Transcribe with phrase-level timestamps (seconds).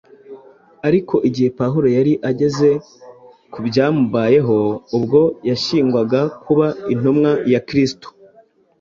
[0.87, 2.69] ariko igihe Pawulo yari ageze
[3.51, 4.57] ku byamubayeho
[4.97, 8.07] ubwo yashyingwaga kuba intumwa ya Kristo